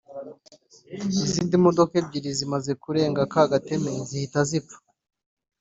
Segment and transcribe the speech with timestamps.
[1.25, 4.77] izindi modoka ebyiri zimaze kurenga ka gateme zihita zipfa